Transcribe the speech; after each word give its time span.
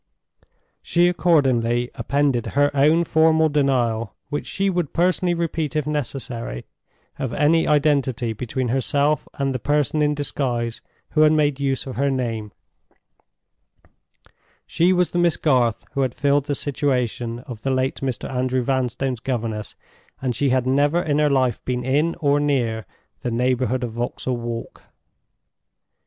She 0.81 1.07
accordingly 1.07 1.91
appended 1.93 2.47
her 2.57 2.71
own 2.75 3.03
formal 3.03 3.49
denial—which 3.49 4.47
she 4.47 4.67
would 4.67 4.93
personally 4.93 5.35
repeat 5.35 5.75
if 5.75 5.85
necessary—of 5.85 7.33
any 7.33 7.67
identity 7.67 8.33
between 8.33 8.69
herself 8.69 9.27
and 9.35 9.53
the 9.53 9.59
person 9.59 10.01
in 10.01 10.15
disguise 10.15 10.81
who 11.11 11.21
had 11.21 11.33
made 11.33 11.59
use 11.59 11.85
of 11.85 11.97
her 11.97 12.09
name. 12.09 12.51
She 14.65 14.91
was 14.91 15.11
the 15.11 15.19
Miss 15.19 15.37
Garth 15.37 15.85
who 15.91 16.01
had 16.01 16.15
filled 16.15 16.45
the 16.45 16.55
situation 16.55 17.37
of 17.41 17.61
the 17.61 17.69
late 17.69 17.97
Mr. 18.01 18.27
Andrew 18.27 18.63
Vanstone's 18.63 19.19
governess, 19.19 19.75
and 20.19 20.35
she 20.35 20.49
had 20.49 20.65
never 20.65 20.99
in 21.03 21.19
her 21.19 21.29
life 21.29 21.63
been 21.63 21.85
in, 21.85 22.15
or 22.19 22.39
near, 22.39 22.87
the 23.21 23.29
neighborhood 23.29 23.83
of 23.83 23.91
Vauxhall 23.93 24.35
Wall. 24.37 24.67